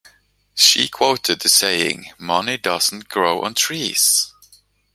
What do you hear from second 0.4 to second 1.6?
She quoted the